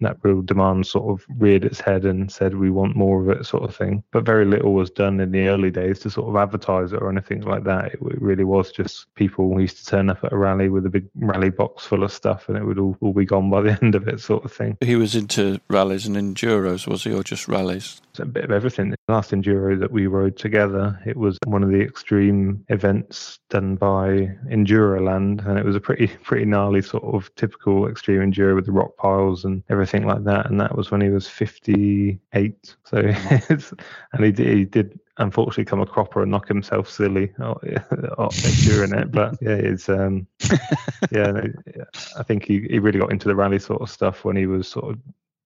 [0.00, 3.44] that real demand sort of reared its head and said we want more of it,
[3.46, 4.02] sort of thing.
[4.12, 7.10] But very little was done in the early days to sort of advertise it or
[7.10, 7.86] anything like that.
[7.86, 10.90] It, it really was just people used to turn up at a rally with a
[10.90, 13.78] big rally box full of stuff, and it would all, all be gone by the
[13.82, 14.76] end of it, sort of thing.
[14.80, 18.00] He was into rallies and enduros, was he, or just rallies?
[18.18, 18.90] A bit of everything.
[18.90, 23.76] The last enduro that we rode together, it was one of the extreme events done
[23.76, 28.66] by Enduroland, and it was a pretty pretty gnarly sort of typical extreme enduro with
[28.66, 30.50] the rock piles and everything like that.
[30.50, 32.76] And that was when he was 58.
[32.84, 37.32] So, and he did, he did unfortunately come a cropper and knock himself silly
[38.64, 39.12] during it.
[39.12, 40.26] But yeah, it's um,
[41.10, 41.42] yeah,
[42.18, 44.66] I think he, he really got into the rally sort of stuff when he was
[44.66, 44.98] sort of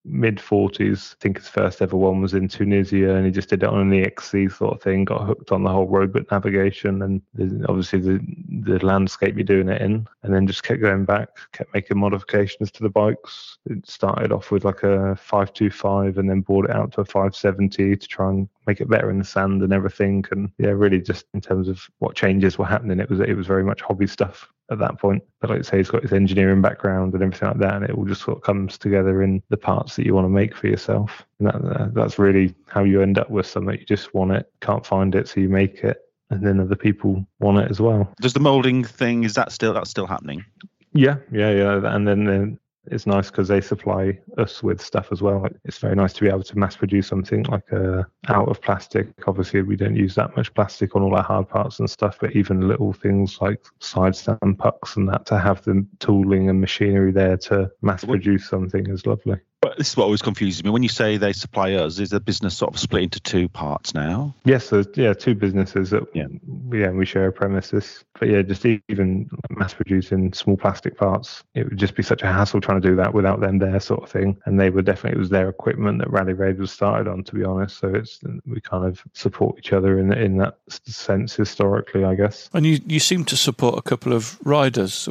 [0.05, 1.14] mid 40s.
[1.14, 3.81] I think his first ever one was in Tunisia, and he just did it on
[3.81, 5.05] an EXC sort of thing.
[5.05, 7.23] Got hooked on the whole roadbook navigation and
[7.69, 11.73] obviously the the landscape you're doing it in, and then just kept going back, kept
[11.75, 13.59] making modifications to the bikes.
[13.67, 17.97] It started off with like a 525, and then brought it out to a 570
[17.97, 20.25] to try and make it better in the sand and everything.
[20.31, 23.47] And yeah, really just in terms of what changes were happening, it was it was
[23.47, 25.22] very much hobby stuff at that point.
[25.40, 27.90] But like I say, he's got his engineering background and everything like that, and it
[27.90, 30.66] all just sort of comes together in the parts that you want to make for
[30.66, 31.27] yourself.
[31.38, 33.79] And that, uh, that's really how you end up with something.
[33.79, 35.98] You just want it, can't find it, so you make it,
[36.31, 38.12] and then other people want it as well.
[38.20, 40.44] Does the molding thing is that still that's still happening?
[40.92, 41.94] Yeah, yeah, yeah.
[41.94, 45.47] And then, then it's nice because they supply us with stuff as well.
[45.64, 48.61] It's very nice to be able to mass produce something like a uh, out of
[48.61, 49.09] plastic.
[49.27, 52.37] Obviously, we don't use that much plastic on all our hard parts and stuff, but
[52.37, 57.12] even little things like side stand pucks and that to have the tooling and machinery
[57.12, 59.37] there to mass produce something is lovely.
[59.64, 60.68] But this is what always confuses me.
[60.68, 63.94] When you say they supply us, is the business sort of split into two parts
[63.94, 64.35] now?
[64.44, 66.27] Yes, so yeah, two businesses that yeah,
[66.70, 68.05] yeah, we share a premises.
[68.20, 72.27] But yeah, just even mass producing small plastic parts, it would just be such a
[72.27, 74.37] hassle trying to do that without them there, sort of thing.
[74.44, 77.35] And they were definitely it was their equipment that Rally Raid was started on, to
[77.35, 77.79] be honest.
[77.79, 82.50] So it's we kind of support each other in in that sense historically, I guess.
[82.53, 85.09] And you you seem to support a couple of riders.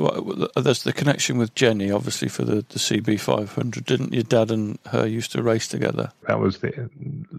[0.56, 5.06] There's the connection with Jenny, obviously for the the CB500, didn't you, dad and her
[5.06, 6.12] used to race together?
[6.28, 6.90] That was the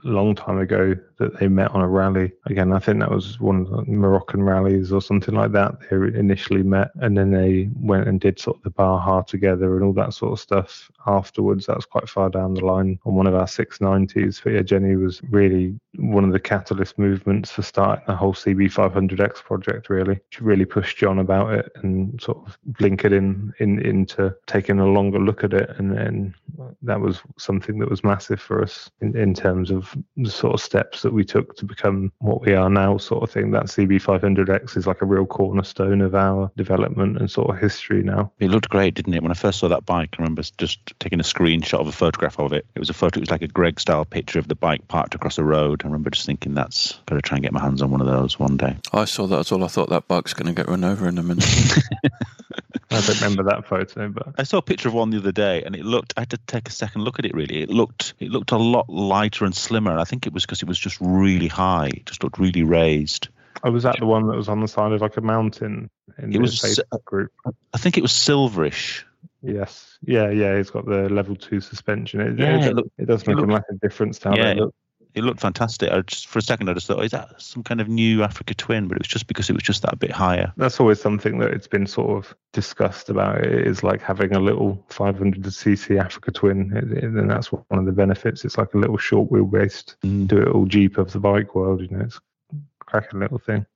[0.02, 2.32] long time ago that they met on a rally.
[2.46, 5.78] Again, I think that was one of the Moroccan rallies or something like that.
[5.90, 9.84] They initially met and then they went and did sort of the Baja together and
[9.84, 11.66] all that sort of stuff afterwards.
[11.66, 14.42] That was quite far down the line on one of our 690s.
[14.42, 19.36] But yeah, Jenny was really one of the catalyst movements for starting the whole CB500X
[19.36, 20.20] project, really.
[20.30, 24.86] She really pushed John about it and sort of blinkered in, in into taking a
[24.86, 25.70] longer look at it.
[25.78, 26.34] And then
[26.82, 30.60] that was something that was massive for us in, in terms of the sort of
[30.60, 33.50] steps that we took to become what we are now, sort of thing.
[33.50, 38.32] That CB500X is like a real cornerstone of our development and sort of history now.
[38.38, 39.22] It looked great, didn't it?
[39.22, 42.38] When I first saw that bike, I remember just taking a screenshot of a photograph
[42.38, 42.66] of it.
[42.74, 45.14] It was a photo, it was like a Greg style picture of the bike parked
[45.14, 45.82] across a road.
[45.84, 48.06] I remember just thinking, that's got to try and get my hands on one of
[48.06, 48.76] those one day.
[48.92, 49.64] I saw that as well.
[49.64, 51.44] I thought that bike's going to get run over in a minute.
[52.90, 55.62] I don't remember that photo, but I saw a picture of one the other day,
[55.64, 56.14] and it looked.
[56.16, 57.34] I had to take a second look at it.
[57.34, 59.90] Really, it looked it looked a lot lighter and slimmer.
[59.90, 61.88] And I think it was because it was just really high.
[61.88, 63.28] It just looked really raised.
[63.62, 66.30] Oh, was that the one that was on the side of like a mountain in
[66.30, 67.32] it the was, Facebook group?
[67.72, 69.04] I think it was silverish.
[69.42, 69.98] Yes.
[70.02, 70.52] Yeah, yeah.
[70.52, 72.20] It's got the level two suspension.
[72.20, 74.60] It, yeah, it, it, looked, it does make a massive difference to how yeah, they
[74.60, 74.74] look
[75.14, 75.90] it looked fantastic.
[75.90, 78.22] I just for a second I just thought, oh, is that some kind of new
[78.22, 78.88] Africa Twin?
[78.88, 80.52] But it was just because it was just that bit higher.
[80.56, 83.44] That's always something that it's been sort of discussed about.
[83.44, 88.44] It is like having a little 500cc Africa Twin, and that's one of the benefits.
[88.44, 90.26] It's like a little short wheelbase, mm.
[90.26, 91.80] do it all Jeep of the bike world.
[91.80, 92.20] You know, it's
[92.52, 93.66] a cracking little thing.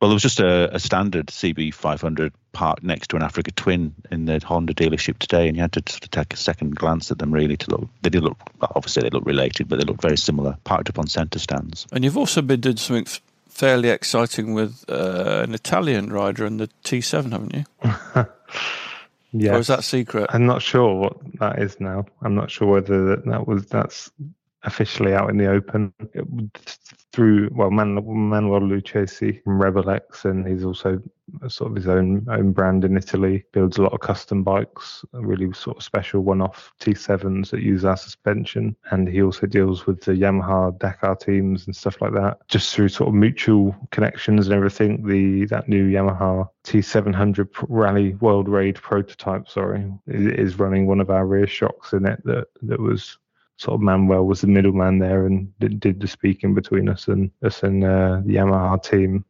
[0.00, 4.26] Well, there was just a, a, standard CB500 parked next to an Africa Twin in
[4.26, 7.18] the Honda dealership today, and you had to sort of take a second glance at
[7.18, 7.88] them really to look.
[8.02, 11.06] They did look obviously they look related, but they look very similar, parked up on
[11.06, 11.86] centre stands.
[11.92, 13.06] And you've also been doing something
[13.48, 17.64] fairly exciting with uh, an Italian rider and the T7, haven't you?
[18.14, 18.24] Yeah.
[19.54, 20.30] Or is that secret?
[20.30, 22.06] I'm not sure what that is now.
[22.22, 24.10] I'm not sure whether that, that was that's
[24.66, 25.92] officially out in the open
[27.12, 31.00] through well Man, Manuel Lucchesi from Rebel X, and he's also
[31.48, 33.44] sort of his own own brand in Italy.
[33.52, 37.96] Builds a lot of custom bikes, really sort of special one-off T7s that use our
[37.96, 42.46] suspension, and he also deals with the Yamaha Dakar teams and stuff like that.
[42.48, 48.48] Just through sort of mutual connections and everything, the that new Yamaha T700 Rally World
[48.48, 53.16] Raid prototype, sorry, is running one of our rear shocks in it that that was
[53.58, 57.30] sort of Manuel was the middleman there and did, did the speaking between us and
[57.42, 59.24] us and uh, the Yamaha team.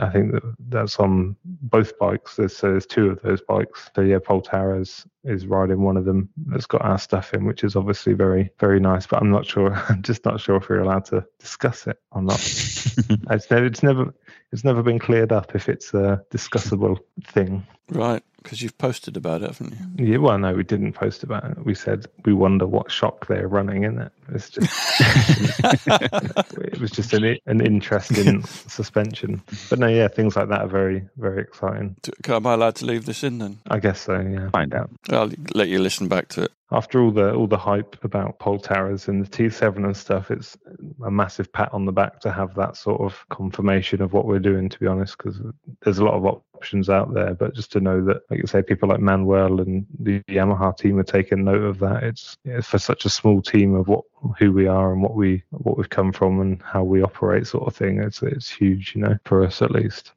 [0.00, 2.36] I think that that's on both bikes.
[2.36, 3.90] There's, there's two of those bikes.
[3.94, 7.64] So yeah, Pol Tarrés is riding one of them that's got our stuff in, which
[7.64, 9.06] is obviously very very nice.
[9.06, 9.74] But I'm not sure.
[9.88, 12.40] I'm just not sure if we're allowed to discuss it or not.
[12.40, 14.14] it's never it's never
[14.52, 17.66] it's never been cleared up if it's a discussable thing.
[17.90, 20.12] Right, because you've posted about it, haven't you?
[20.12, 21.64] Yeah, well, no, we didn't post about it.
[21.64, 24.12] We said we wonder what shock they're running in it.
[24.32, 24.70] It's just
[26.58, 29.42] it was just an an interesting suspension.
[29.70, 31.96] But no, yeah, things like that are very very exciting.
[32.28, 33.58] Am I allowed to leave this in then?
[33.68, 34.20] I guess so.
[34.20, 34.50] Yeah.
[34.50, 34.90] Find out.
[35.10, 38.58] I'll let you listen back to it after all the all the hype about Pol
[38.58, 40.56] Tarrés and the T7 and stuff, it's
[41.04, 44.38] a massive pat on the back to have that sort of confirmation of what we're
[44.38, 44.68] doing.
[44.68, 45.40] To be honest, because
[45.82, 46.22] there's a lot of
[46.58, 49.86] options out there, but just to know that, like you say, people like Manuel and
[50.00, 52.02] the Yamaha team are taking note of that.
[52.02, 54.04] It's, it's for such a small team of what
[54.38, 57.68] who we are and what we what we've come from and how we operate, sort
[57.68, 58.02] of thing.
[58.02, 60.12] It's it's huge, you know, for us at least.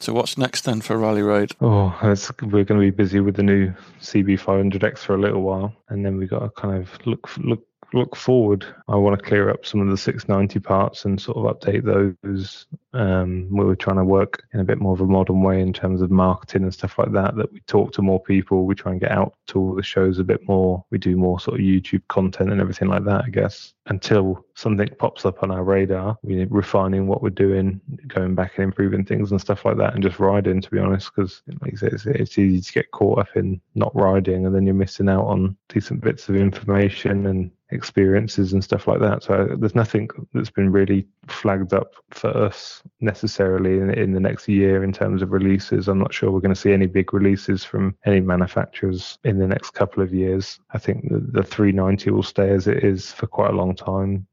[0.00, 1.52] So what's next then for Rally Raid?
[1.60, 1.94] Oh,
[2.42, 6.16] we're going to be busy with the new CB500X for a little while, and then
[6.16, 9.80] we've got to kind of look look look forward, I want to clear up some
[9.80, 12.66] of the 690 parts and sort of update those.
[12.92, 15.72] Um, we were trying to work in a bit more of a modern way in
[15.72, 17.36] terms of marketing and stuff like that.
[17.36, 20.18] That we talk to more people, we try and get out to all the shows
[20.18, 20.84] a bit more.
[20.90, 23.24] We do more sort of YouTube content and everything like that.
[23.24, 28.34] I guess until something pops up on our radar, we're refining what we're doing, going
[28.34, 30.60] back and improving things and stuff like that, and just riding.
[30.60, 33.94] To be honest, because like said, it's, it's easy to get caught up in not
[33.94, 38.86] riding, and then you're missing out on decent bits of information and experiences and stuff
[38.86, 39.22] like that.
[39.22, 44.48] So there's nothing that's been really flagged up for us necessarily in, in the next
[44.48, 45.88] year in terms of releases.
[45.88, 49.46] I'm not sure we're going to see any big releases from any manufacturers in the
[49.46, 50.60] next couple of years.
[50.70, 54.26] I think the, the 390 will stay as it is for quite a long time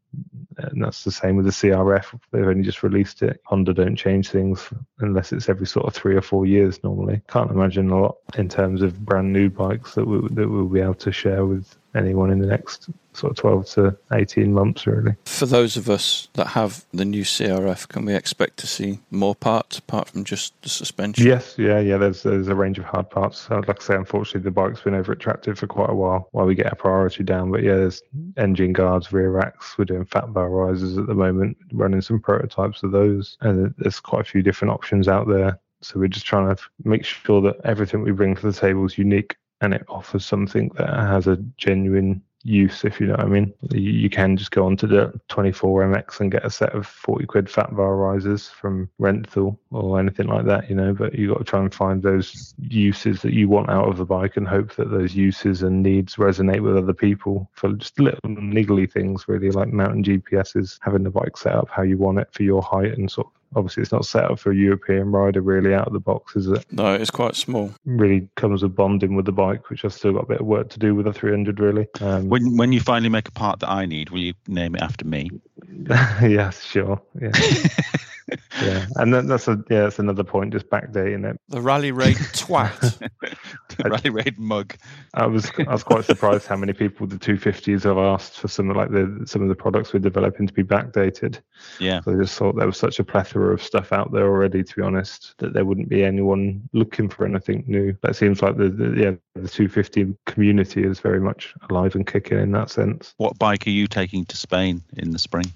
[0.57, 2.19] and that's the same with the CRF.
[2.31, 3.41] They've only just released it.
[3.45, 7.21] Honda don't change things unless it's every sort of three or four years normally.
[7.27, 10.79] Can't imagine a lot in terms of brand new bikes that we, that we'll be
[10.79, 15.15] able to share with anyone in the next sort of 12 to 18 months, really.
[15.25, 19.35] For those of us that have the new CRF, can we expect to see more
[19.35, 21.25] parts apart from just the suspension?
[21.25, 21.97] Yes, yeah, yeah.
[21.97, 23.49] There's there's a range of hard parts.
[23.49, 26.45] I'd like to say, unfortunately, the bike's been over attractive for quite a while while
[26.45, 27.51] we get our priority down.
[27.51, 28.01] But yeah, there's
[28.37, 29.77] engine guards, rear racks.
[29.77, 33.37] We're doing fat bar risers at the moment, running some prototypes of those.
[33.41, 35.59] And there's quite a few different options out there.
[35.81, 38.97] So we're just trying to make sure that everything we bring to the table is
[38.97, 43.27] unique and it offers something that has a genuine use, if you know what I
[43.27, 43.53] mean.
[43.71, 47.75] You, can just go onto the 24MX and get a set of 40 quid fat
[47.75, 51.59] bar risers from Renthal or anything like that, you know, but you got to try
[51.59, 55.15] and find those uses that you want out of the bike and hope that those
[55.15, 60.03] uses and needs resonate with other people for just little niggly things, really, like mountain
[60.03, 63.27] GPSs, having the bike set up how you want it for your height and sort
[63.27, 66.35] of obviously it's not set up for a European rider really out of the box,
[66.35, 66.65] is it?
[66.71, 67.73] No, it's quite small.
[67.85, 70.69] Really comes with bonding with the bike, which I've still got a bit of work
[70.69, 71.87] to do with the 300 really.
[72.01, 74.81] Um, when when you finally make a part that I need, will you name it
[74.81, 75.29] after me?
[76.21, 77.01] yes, sure.
[77.19, 77.31] Yeah.
[78.61, 80.53] yeah, and then that's a yeah, that's another point.
[80.53, 81.39] Just backdating it.
[81.49, 82.97] The rally raid twat.
[83.77, 84.75] the rally raid mug.
[85.13, 88.69] I was I was quite surprised how many people the 250s have asked for some
[88.69, 91.39] of like the some of the products we're developing to be backdated.
[91.79, 94.63] Yeah, so I just thought there was such a plethora of stuff out there already.
[94.63, 97.95] To be honest, that there wouldn't be anyone looking for anything new.
[98.01, 102.39] That seems like the, the yeah the 250 community is very much alive and kicking
[102.39, 103.13] in that sense.
[103.17, 105.51] What bike are you taking to Spain in the spring?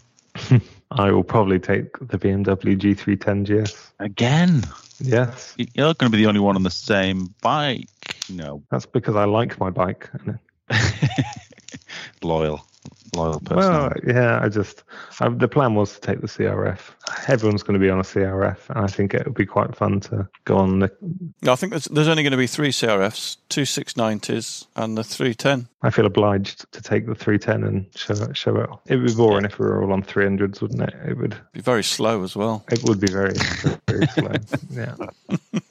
[0.91, 3.91] I will probably take the BMW G310 GS.
[3.99, 4.63] Again?
[4.99, 5.53] Yes.
[5.57, 7.87] You're not going to be the only one on the same bike.
[8.29, 8.63] No.
[8.71, 10.09] That's because I like my bike.
[12.23, 12.65] Loyal
[13.15, 13.57] loyal person.
[13.57, 14.83] Well, yeah, I just
[15.19, 16.79] I, the plan was to take the CRF.
[17.27, 19.99] Everyone's going to be on a CRF, and I think it would be quite fun
[20.01, 20.91] to go on the.
[21.47, 25.67] I think there's, there's only going to be three CRFs, two 690s, and the 310.
[25.81, 28.37] I feel obliged to take the 310 and show it.
[28.37, 28.69] Show it.
[28.87, 30.93] It would be boring if we were all on 300s, wouldn't it?
[31.07, 32.65] It would be very slow as well.
[32.71, 33.33] It would be very,
[33.87, 34.31] very slow.
[34.71, 34.95] Yeah.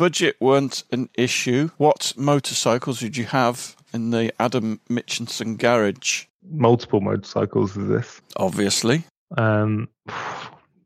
[0.00, 6.24] budget weren't an issue, what motorcycles would you have in the Adam Mitchinson garage?
[6.50, 8.22] Multiple motorcycles is this?
[8.36, 9.04] Obviously.
[9.36, 9.90] Um,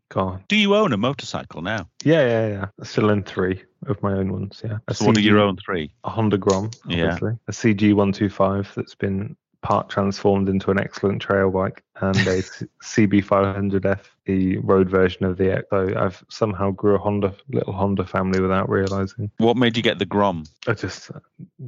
[0.08, 0.42] God.
[0.48, 1.88] Do you own a motorcycle now?
[2.02, 2.66] Yeah, yeah, yeah.
[2.82, 4.60] still in three of my own ones.
[4.64, 4.78] Yeah.
[4.88, 5.92] A so CG, what are your own three?
[6.02, 7.30] A Honda Grom, obviously.
[7.30, 7.36] Yeah.
[7.46, 12.16] A CG one two five that's been part transformed into an excellent trail bike and
[12.18, 12.42] a
[12.82, 15.66] CB500F, the road version of the X.
[15.72, 19.30] I've somehow grew a Honda little Honda family without realizing.
[19.38, 20.44] What made you get the Grom?
[20.66, 21.10] I just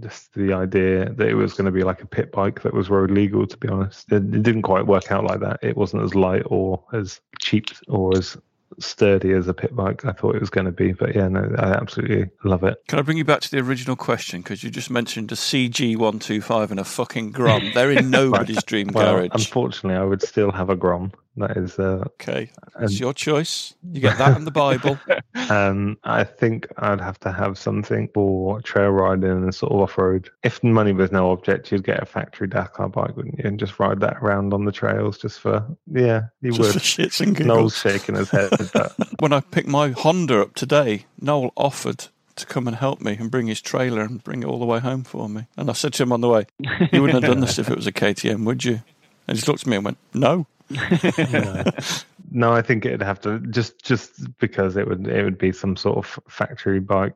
[0.01, 2.91] just the idea that it was going to be like a pit bike that was
[2.91, 3.47] road legal.
[3.47, 5.59] To be honest, it, it didn't quite work out like that.
[5.63, 8.37] It wasn't as light or as cheap or as
[8.79, 10.93] sturdy as a pit bike I thought it was going to be.
[10.93, 12.77] But yeah, no, I absolutely love it.
[12.89, 14.41] Can I bring you back to the original question?
[14.43, 17.71] Because you just mentioned a CG125 and a fucking Grom.
[17.75, 19.31] They're in nobody's dream Well, garage.
[19.33, 21.13] unfortunately, I would still have a Grom.
[21.39, 23.75] That is, uh, Okay, it's your choice.
[23.93, 24.99] You get that and the Bible.
[25.51, 29.99] um, I think I'd have to have something for trail riding and sort of off
[29.99, 30.31] road.
[30.43, 33.45] If money was no object, you'd get a factory Dakar bike, wouldn't you?
[33.45, 36.83] And just ride that around on the trails just for, yeah, you Just would.
[36.83, 38.51] shits and Noel's shaking his head.
[39.19, 43.31] When I picked my Honda up today, Noel offered to come and help me and
[43.31, 45.47] bring his trailer and bring it all the way home for me.
[45.57, 46.47] And I said to him on the way,
[46.93, 48.83] You wouldn't have done this if it was a KTM, would you?
[49.27, 50.47] And he just looked at me and went, No.
[52.31, 55.77] no, I think it'd have to just just because it would it would be some
[55.77, 57.15] sort of factory bike,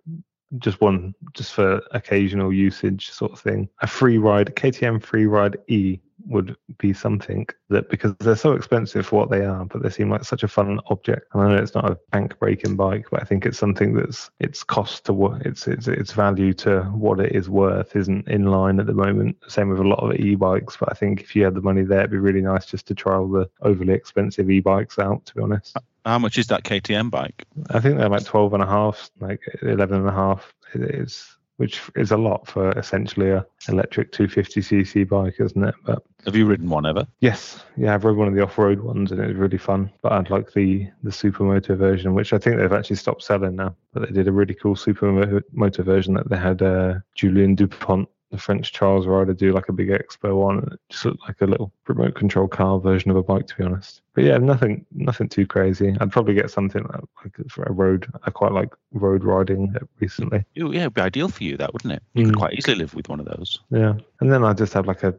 [0.59, 3.69] just one just for occasional usage sort of thing.
[3.83, 9.31] A Freeride, KTM Freeride E would be something that because they're so expensive for what
[9.31, 11.27] they are, but they seem like such a fun object.
[11.33, 14.31] And I know it's not a bank breaking bike, but I think it's something that's
[14.39, 18.47] its cost to what its its its value to what it is worth isn't in
[18.47, 19.37] line at the moment.
[19.49, 22.01] Same with a lot of e-bikes, but I think if you had the money there,
[22.01, 25.27] it'd be really nice just to try all the overly expensive e-bikes out.
[25.27, 27.45] To be honest, How much is that KTM bike?
[27.71, 30.55] I think they're like 12 and a half, like 11 and a half.
[30.75, 35.75] It is, which is a lot for essentially a electric 250cc bike, isn't it?
[35.85, 37.07] But Have you ridden one ever?
[37.21, 39.91] yes, yeah, I've ridden one of the off-road ones and it was really fun.
[40.01, 43.77] But I'd like the the supermoto version, which I think they've actually stopped selling now.
[43.93, 48.09] But they did a really cool supermoto version that they had uh, Julien Dupont.
[48.31, 50.79] The French trials rider do like a big expo on it.
[50.89, 54.03] Just looked like a little remote control car version of a bike, to be honest.
[54.15, 55.97] But yeah, nothing, nothing too crazy.
[56.01, 58.07] I'd probably get something like, like for a road.
[58.25, 60.45] I quite like road riding recently.
[60.61, 62.03] Ooh, yeah, it'd be ideal for you, that wouldn't it?
[62.15, 62.29] You Mm.
[62.29, 63.59] could quite easily live with one of those.
[63.71, 65.15] Yeah, and then I just have like a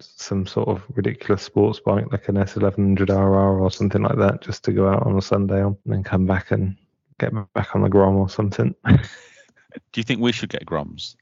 [0.00, 4.72] some sort of ridiculous sports bike, like an S1100RR or something like that, just to
[4.72, 6.76] go out on a Sunday on, and then come back and
[7.20, 8.74] get back on the Grom or something.
[8.84, 8.98] Do
[9.94, 11.14] you think we should get Groms?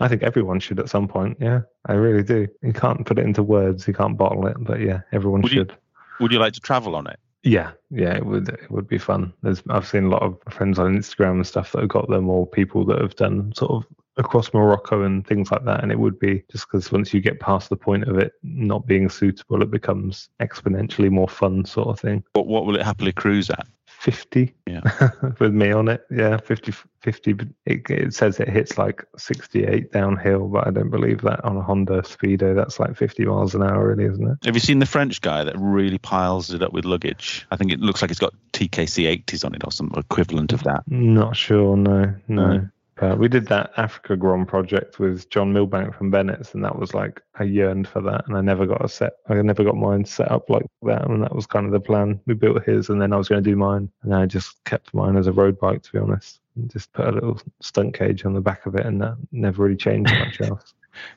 [0.00, 1.38] I think everyone should at some point.
[1.40, 2.48] Yeah, I really do.
[2.62, 3.86] You can't put it into words.
[3.86, 5.74] You can't bottle it, but yeah, everyone Would you- should.
[6.20, 7.18] Would you like to travel on it?
[7.42, 9.32] Yeah, yeah, it would it would be fun.
[9.42, 12.28] There's I've seen a lot of friends on Instagram and stuff that have got them,
[12.30, 13.86] or people that have done sort of
[14.16, 15.82] across Morocco and things like that.
[15.82, 18.86] And it would be just because once you get past the point of it not
[18.86, 22.22] being suitable, it becomes exponentially more fun, sort of thing.
[22.32, 23.66] But what will it happily cruise at?
[24.04, 24.82] 50 Yeah.
[25.40, 26.06] with me on it.
[26.10, 26.72] Yeah, 50.
[27.00, 31.56] 50 it, it says it hits like 68 downhill, but I don't believe that on
[31.56, 32.54] a Honda Speedo.
[32.54, 34.38] That's like 50 miles an hour, really, isn't it?
[34.44, 37.46] Have you seen the French guy that really piles it up with luggage?
[37.50, 40.62] I think it looks like it's got TKC 80s on it or some equivalent of
[40.64, 40.82] that.
[40.86, 41.74] Not sure.
[41.76, 42.68] No, no.
[43.02, 43.08] No.
[43.10, 46.94] But we did that Africa Grom project with John Milbank from Bennett's, and that was
[46.94, 49.14] like I yearned for that, and I never got a set.
[49.28, 52.20] I never got mine set up like that, and that was kind of the plan.
[52.26, 54.94] We built his, and then I was going to do mine, and I just kept
[54.94, 58.24] mine as a road bike, to be honest, and just put a little stunt cage
[58.24, 60.74] on the back of it, and that never really changed much else.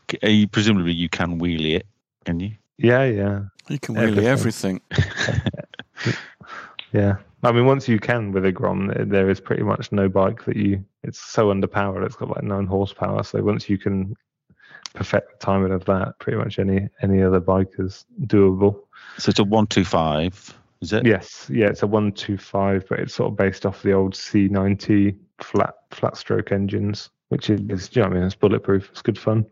[0.10, 1.86] C- uh, you- Presumably you can wheelie it,
[2.26, 2.54] can you?
[2.80, 4.82] Yeah, yeah, You can wheelie Everything.
[4.90, 6.14] everything.
[6.92, 7.18] yeah.
[7.44, 10.56] I mean, once you can with a Grom, there- is pretty much no bike that
[10.56, 10.84] you.
[11.04, 12.06] It's so underpowered.
[12.06, 13.24] It's got like nine horsepower.
[13.24, 14.16] So once you can
[14.94, 18.82] perfect the timing of that, pretty much any any other bike is doable.
[19.18, 21.06] So it's a 125, is it?
[21.06, 24.16] Yes, yeah, it's a one two five, but it's sort of based off the old
[24.16, 28.90] C ninety flat flat stroke engines, which is, you know I mean, it's bulletproof.
[28.90, 29.46] It's good fun.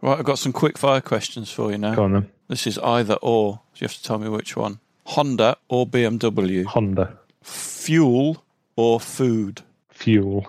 [0.00, 1.94] Right, I've got some quick fire questions for you now.
[1.94, 2.30] Go on then.
[2.48, 3.60] This is either or.
[3.74, 4.78] So you have to tell me which one.
[5.06, 6.64] Honda or BMW?
[6.66, 8.44] Honda Fuel
[8.76, 9.62] or food?
[9.90, 10.46] fuel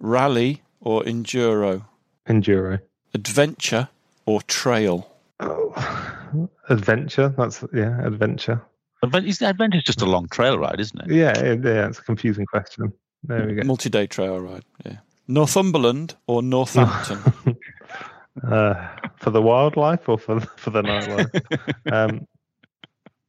[0.00, 1.84] Rally or enduro?
[2.26, 2.80] enduro.
[3.12, 3.88] Adventure
[4.24, 5.10] or trail?
[5.40, 7.28] Oh, adventure.
[7.36, 8.62] That's yeah, adventure.
[9.02, 11.10] Adventure is- just a long trail ride, isn't it?
[11.14, 12.92] Yeah, yeah, it's a confusing question.
[13.24, 13.64] There we go.
[13.64, 14.98] Multi day trail ride, yeah.
[15.28, 17.18] Northumberland or Northampton?
[18.42, 21.72] Uh, for the wildlife or for for the nightlife?
[21.92, 22.26] um,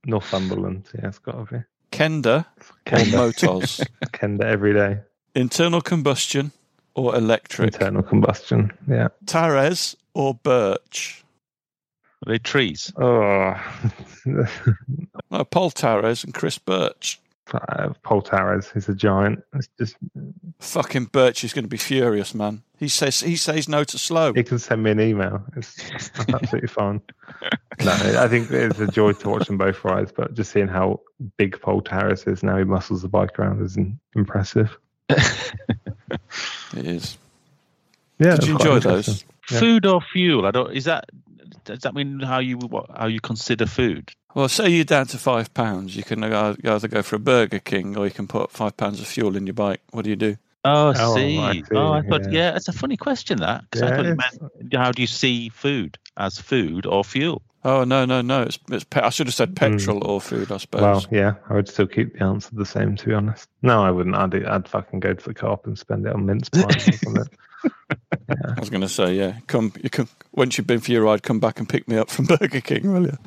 [0.05, 0.87] Northumberland.
[0.95, 1.63] Yeah, it's got to be.
[1.91, 3.85] Kenda or Kenda, Motos?
[4.07, 4.99] Kenda every day.
[5.35, 6.51] Internal combustion
[6.95, 7.73] or electric?
[7.73, 8.71] Internal combustion.
[8.87, 9.09] Yeah.
[9.25, 11.23] Tarrés or Birch?
[12.25, 12.93] Are they trees?
[12.97, 13.53] Oh,
[14.25, 17.19] No, Pol Tarrés and Chris Birch.
[17.51, 19.43] Uh, Pol Tarrés is a giant.
[19.53, 19.97] It's just
[20.59, 22.63] Fucking Birch is going to be furious, man.
[22.77, 24.33] He says he says no to slow.
[24.33, 25.43] he can send me an email.
[25.55, 25.77] It's
[26.29, 27.01] absolutely fine.
[27.83, 31.01] No, I think it's a joy to watch them both rise, but just seeing how
[31.37, 33.77] big Pol Tarrés is now, he muscles the bike around is
[34.15, 34.77] impressive.
[36.75, 37.17] It is.
[38.19, 39.25] Yeah, Did you enjoy those?
[39.51, 39.59] Yeah.
[39.59, 40.45] Food or fuel?
[40.45, 40.73] I don't.
[40.73, 41.05] Is that
[41.65, 44.11] does that mean how you what, how you consider food?
[44.35, 47.59] Well, say you're down to five pounds, you can uh, either go for a Burger
[47.59, 49.81] King or you can put five pounds of fuel in your bike.
[49.91, 50.37] What do you do?
[50.65, 51.37] Oh, I Oh, see.
[51.39, 52.39] I see, Oh, I thought, yeah.
[52.51, 55.49] yeah, it's a funny question that because I thought it meant how do you see
[55.49, 57.41] food as food or fuel?
[57.65, 58.41] Oh no, no, no!
[58.41, 60.81] It's, it's pe- I should have said petrol or food, I suppose.
[60.81, 63.47] Well, yeah, I would still keep the answer the same, to be honest.
[63.61, 64.15] No, I wouldn't.
[64.17, 67.25] I'd, I'd fucking go to the co-op and spend it on mince pies or something.
[68.29, 71.23] I was going to say, yeah, come, you can once you've been for your ride,
[71.23, 73.17] come back and pick me up from Burger King, will you?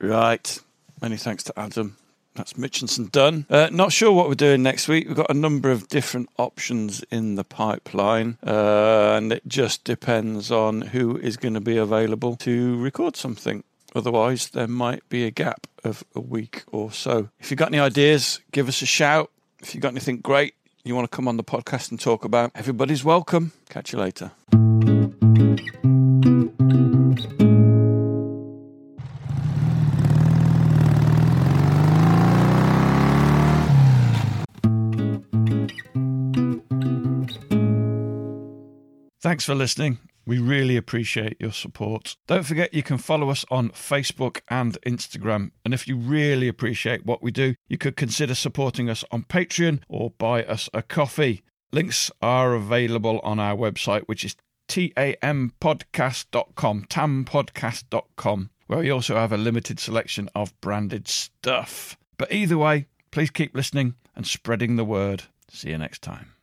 [0.00, 0.58] Right.
[1.02, 1.96] Many thanks to Adam.
[2.34, 3.44] That's Mitchinson done.
[3.50, 5.08] Uh, not sure what we're doing next week.
[5.08, 10.50] We've got a number of different options in the pipeline, uh, and it just depends
[10.50, 13.64] on who is going to be available to record something.
[13.94, 17.28] Otherwise, there might be a gap of a week or so.
[17.40, 19.30] If you've got any ideas, give us a shout.
[19.62, 20.54] If you've got anything great
[20.84, 23.52] you want to come on the podcast and talk about, everybody's welcome.
[23.68, 24.32] Catch you later.
[39.22, 39.98] Thanks for listening.
[40.30, 42.14] We really appreciate your support.
[42.28, 45.50] Don't forget you can follow us on Facebook and Instagram.
[45.64, 49.82] And if you really appreciate what we do, you could consider supporting us on Patreon
[49.88, 51.42] or buy us a coffee.
[51.72, 54.36] Links are available on our website, which is
[54.68, 61.98] tampodcast.com, tampodcast.com, where we also have a limited selection of branded stuff.
[62.18, 65.24] But either way, please keep listening and spreading the word.
[65.48, 66.34] See you next time.